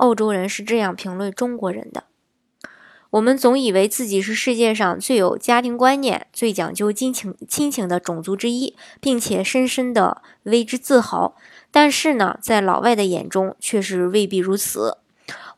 [0.00, 2.04] 澳洲人是这样评论中国人的：
[3.10, 11.36] 我们总以为自己是世界上最有家庭观念、最讲究亲情亲情的种族之一，并且深深的为之自豪。
[11.70, 14.96] 但是呢，在老外的眼中却是未必如此。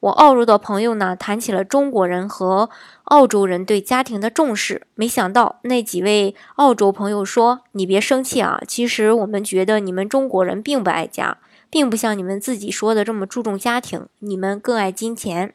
[0.00, 2.68] 我澳洲的朋友呢，谈起了中国人和
[3.04, 11.38] 澳洲人对家庭的重视，没想到那几位澳洲朋友说：“你别生气啊，其实我们觉得你们中国人并不爱家。”
[11.72, 15.54] 并不像你们自己说的这么注重家庭，你们更爱金钱。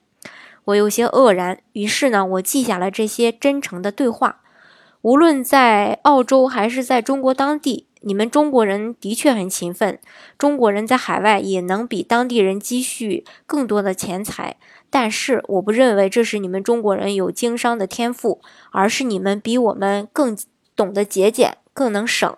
[0.65, 4.41] 我有些愕然，于是呢，我记下了这些真诚的对话。
[5.03, 9.99] 无论在澳洲还是在中国当地，你们中国人的确很勤奋。
[10.39, 14.57] 中国人在海外也能比当地人积蓄更多的钱财，
[14.89, 20.35] 但是我不认为这是你们中国人有经商的天赋，而是你们比我们更
[20.75, 22.35] 懂得节俭，更能省。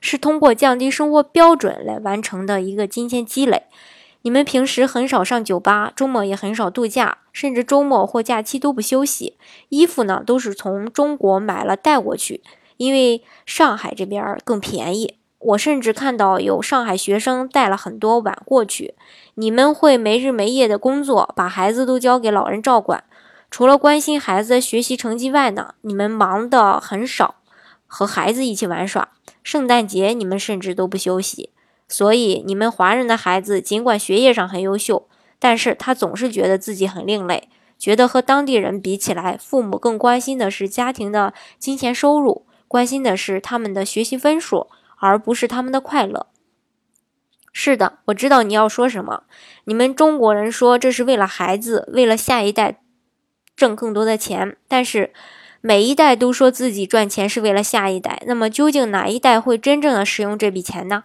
[0.00, 3.64] 是通过降低生活标准来完成的一个金钱积累。
[4.22, 9.38] 你们平时很少上酒吧，周末也很少度假，甚至周末或假期都不休息。
[9.68, 12.42] 衣服呢，都是从中国买了带过去，
[12.76, 15.18] 因为上海这边更便宜。
[15.38, 18.94] 我甚至看到有上海学生带了很多碗过去。
[19.34, 23.04] 你们会没日没夜的工作，把孩子都交给老人照管。
[23.48, 27.36] 除了关心孩子的学习成绩外呢，你们忙的很少，
[27.86, 29.10] 和孩子一起玩耍。
[29.46, 31.50] 圣诞节你们甚至都不休息，
[31.86, 35.08] 所以你们华人的孩子尽管学业上很优秀，
[35.38, 44.66] 但是他总是觉得自己很另类，觉得和当地人比起来，父母更关心的是家庭的金钱收入，关心的是他们的学习分数，
[44.98, 46.26] 而不是他们的快乐。
[47.52, 49.22] 是的，我知道你要说什么。
[49.66, 52.80] 你们中国人说这是为了孩子，为了下一代
[53.54, 55.12] 挣更多的钱，但是。
[55.60, 61.04] 每一代都说自己赚钱是为了下一代，那么究竟哪一代会真正的使用这笔钱呢？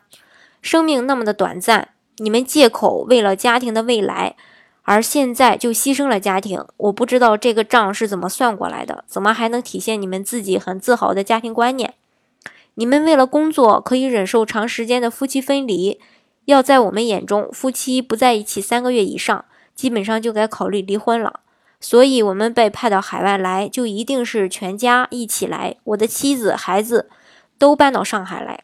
[0.62, 4.35] 生命那么的短暂，你们借口为了家庭的未来，
[4.84, 6.63] 而现在就牺牲了家庭。
[6.78, 11.95] 我不知道这个账是怎么算过来的，怎么还能体现你们自己很自豪的家庭观念？
[12.75, 16.00] 你们为了工作可以忍受长时间的夫妻分离，
[16.45, 21.39] 要在我们眼中，夫妻不在一起三个月以上，基本上就该考虑离婚了。
[21.81, 25.75] 所以，我们被派到海外来，就一定是全家一起来。
[25.84, 27.09] 我的妻子、孩子
[27.58, 28.64] 都搬到上海来。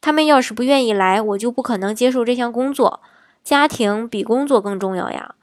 [0.00, 3.00] 他们要是不愿意来，我就不可能接受这项工作。
[3.44, 5.36] 家庭比工作更重要呀！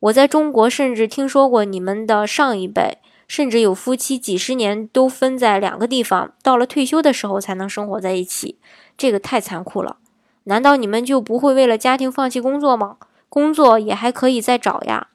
[0.00, 2.98] 我在中国甚至听说过你们的上一辈，
[3.28, 8.58] 甚至有夫妻几十年都分在两个地方，到了退休的时候才能生活在一起。
[8.96, 9.98] 这个太残酷了。
[10.44, 12.96] 难道你们就不会为了家庭放弃工作吗？
[13.28, 15.08] 工作也还可以再找呀。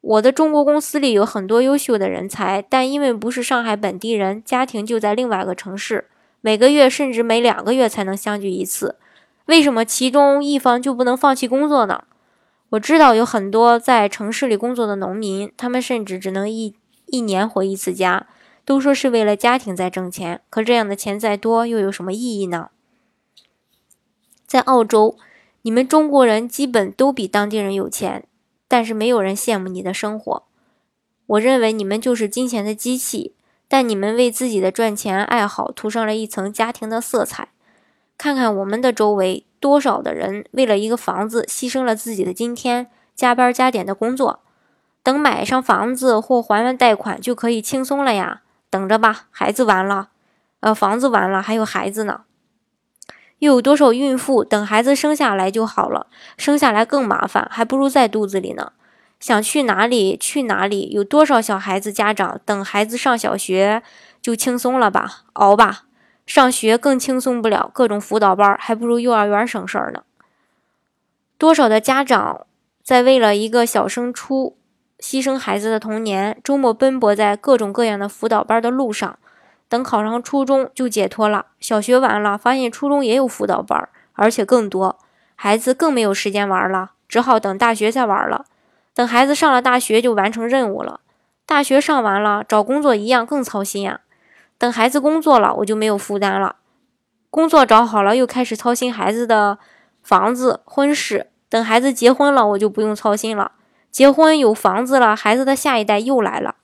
[0.00, 6.06] 我的中国公司里有很多优秀的人才，但因为不是上海本地人，家庭就在另外一个城市，
[6.40, 8.96] 每个月甚至每两个月才能相聚一次。
[9.46, 12.04] 为什么其中一方就不能放弃工作呢？
[12.70, 16.74] 我知道有很多在城市里工作的农民，他们甚至只能一
[17.06, 18.26] 一年回一次家，
[18.64, 20.40] 都说是为了家庭在挣钱。
[20.48, 22.70] 可这样的钱再多，又有什么意义呢？
[24.46, 25.18] 在澳洲，
[25.62, 28.24] 你们中国人基本都比当地人有钱。
[28.70, 30.44] 但是没有人羡慕你的生活。
[31.26, 33.34] 我认为你们就是金钱的机器，
[33.66, 37.48] 但你们为自己的赚钱爱好涂上了一层家庭的色彩。
[38.16, 44.38] 看看我们的周围，多少的人为了一个房子牺牲了自己的今天，加班加点的工作，
[45.02, 48.42] 等买上房子或还完贷款就可以轻松了呀。
[48.70, 50.10] 等着吧，孩子完了，
[50.60, 52.22] 呃，房子完了，还有孩子呢。
[53.40, 56.06] 又有多少孕妇等孩子生下来就好了？
[56.38, 58.72] 生下来更麻烦，还不如在肚子里呢。
[59.18, 60.90] 想去哪里去哪里？
[60.90, 63.82] 有多少小孩子家长等孩子上小学
[64.22, 65.24] 就轻松了吧？
[65.34, 65.84] 熬吧，
[66.24, 70.02] 上学更轻松不了，各种辅导班还不如幼儿园省事儿呢。
[71.36, 72.46] 多少的家长
[72.82, 74.58] 在为了一个小升初
[74.98, 79.18] 牺牲孩子的童年，周末奔波在各种各样的辅导班的路上。
[79.70, 84.98] 等考上初中就解脱了，小学完了发现初中也有辅导班，而且更多，
[85.36, 88.46] 孩子更没有时间玩了，只好等大学再玩了。
[88.92, 90.98] 等孩子上了大学就完成任务了，
[91.46, 94.00] 大学上完了找工作一样更操心呀。
[94.58, 96.56] 等孩子工作了我就没有负担了，
[97.30, 99.58] 工作找好了又开始操心孩子的
[100.02, 103.52] 房子、婚事，等孩子结婚了，我就不用操心了。
[103.92, 106.56] 结婚有房子了，孩子的下一代又来了，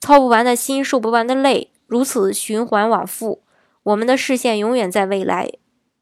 [0.00, 3.42] 操不完的心，受不完的累，如此循环往复。
[3.82, 5.50] 我们的视线永远在未来，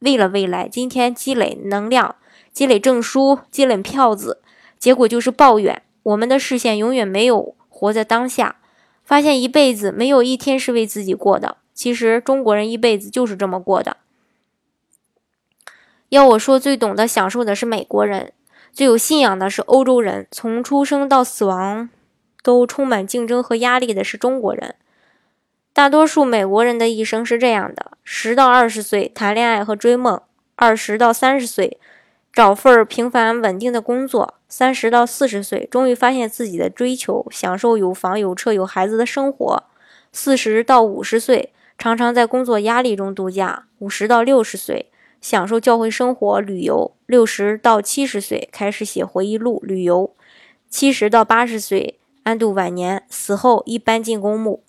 [0.01, 2.17] 为了未来，今天积累能量，
[2.53, 4.41] 积累证书，积累票子，
[4.79, 5.83] 结果就是抱怨。
[6.05, 8.57] 我们的视线永远没有活在当下，
[9.05, 11.57] 发现一辈子没有一天是为自己过的。
[11.75, 13.97] 其实中国人一辈子就是这么过的。
[16.11, 18.33] 要我说，最懂得享受的是美国人，
[18.73, 21.89] 最有信仰的是欧洲人，从出生到死亡
[22.43, 24.77] 都充满竞争和压力的是中国人。
[25.75, 30.21] 大多数美国人的一生是这样的：十到二十岁谈恋爱和追梦，
[30.55, 31.79] 二十到三十岁
[32.31, 39.63] 找份平凡稳定的工作，三十到四十岁终于发现自己的追求，享受有房有车有孩子的生活，
[40.13, 44.91] 四十到五十岁常常在工作压力中度假，五十到六十岁。
[45.23, 50.13] 享受教会生活、旅游，六十到七十岁开始写回忆录、旅游，
[50.69, 54.65] 七十到八十岁安度晚年，死后一般进公墓。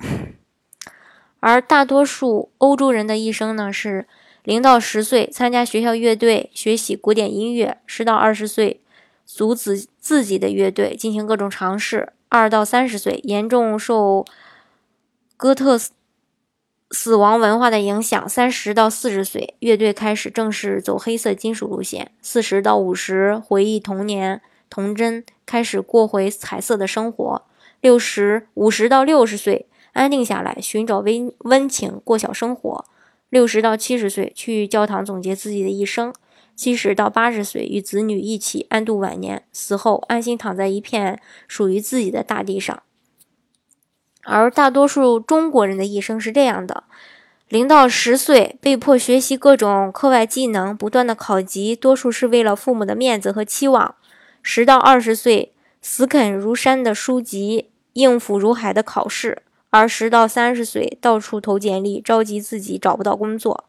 [1.45, 4.07] 而大多数欧洲人的一生呢，是
[4.43, 8.79] 零到十岁参加学校乐队学习古典音乐，十到二十岁
[9.25, 14.25] 组自自己的乐队进行各种尝试，二到三十岁严重受
[15.35, 15.77] 哥特。
[16.91, 24.39] 死亡文化的影响，三十到四十岁，乐队开始正式走黑色金属路线；四十到五十，回忆童年
[24.69, 27.41] 童真，开始过回彩色的生活；
[27.81, 32.83] 六十五十到六十岁，安定下来，寻找温温情，过小生活；
[33.29, 36.11] 六十到七十岁，去教堂总结自己的一生；
[36.55, 42.83] 七十到八十岁，与子女一起安度晚年，死后安心躺在一片属于自己的大地上。
[44.23, 46.85] 而大多数中国人的一生是这样的：
[47.49, 53.95] 零到十岁被迫学习各种课外技能，不断的考级，多数是为了父母的面子和期望；
[54.41, 59.42] 十到二十岁死啃如山的书籍，应付如海的考试；
[59.73, 63.63] 而十到三十岁到处投简历，着急自己找不到工作；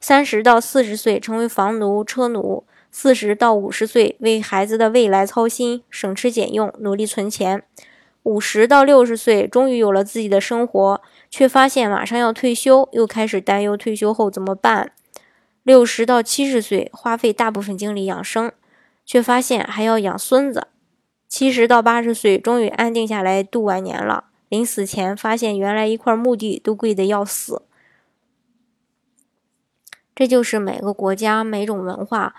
[0.00, 7.62] 三十到四十岁成为房奴、车奴；四十到五十岁为孩子的未来操心，省吃俭用，努力存钱。
[8.24, 14.90] 五十到六十岁，终于有了自己的生活，却发现马上要退休，又开始担忧退休后怎么办。
[15.62, 18.50] 六十到七十岁，花费大部分精力养生，
[19.06, 20.66] 却发现还要养孙子。
[21.28, 24.24] 七十到八十岁，终于安定下来度晚年了。
[24.54, 27.62] 临死前，发现原来一块墓地都贵得要死。
[30.14, 32.36] 这就是每个国家、每种文化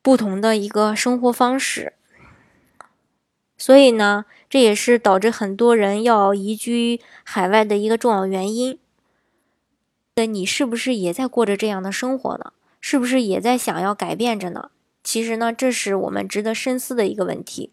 [0.00, 1.94] 不同的一个生活方式。
[3.58, 8.78] 所以呢，这也是导致很多人要移居海外的一个重要原因。
[10.14, 12.52] 那你是不是也在过着这样的生活呢？
[12.80, 14.70] 是不是也在想要改变着呢？
[15.02, 17.72] 其实呢，这是我们值得深思的一个问题。